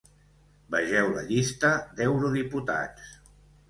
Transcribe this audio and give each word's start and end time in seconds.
Vegeu 0.75 1.11
la 1.19 1.25
llista 1.29 1.73
d’eurodiputats. 1.95 3.19